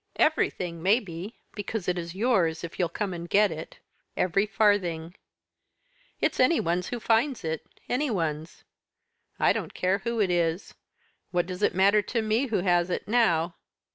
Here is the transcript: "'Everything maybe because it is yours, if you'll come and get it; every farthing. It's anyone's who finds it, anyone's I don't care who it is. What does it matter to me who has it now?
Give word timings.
"'Everything 0.15 0.81
maybe 0.81 1.37
because 1.53 1.87
it 1.87 1.95
is 1.95 2.15
yours, 2.15 2.63
if 2.63 2.79
you'll 2.79 2.89
come 2.89 3.13
and 3.13 3.29
get 3.29 3.51
it; 3.51 3.77
every 4.17 4.47
farthing. 4.47 5.13
It's 6.19 6.39
anyone's 6.39 6.87
who 6.87 6.99
finds 6.99 7.43
it, 7.43 7.67
anyone's 7.87 8.63
I 9.39 9.53
don't 9.53 9.75
care 9.75 9.99
who 9.99 10.19
it 10.19 10.31
is. 10.31 10.73
What 11.29 11.45
does 11.45 11.61
it 11.61 11.75
matter 11.75 12.01
to 12.01 12.23
me 12.23 12.47
who 12.47 12.61
has 12.61 12.89
it 12.89 13.07
now? 13.07 13.53